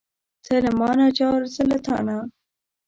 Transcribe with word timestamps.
ته 0.45 0.53
له 0.63 0.71
مانه 0.79 1.07
جار، 1.17 1.41
زه 1.53 1.63
له 1.71 1.77
تانه. 1.85 2.17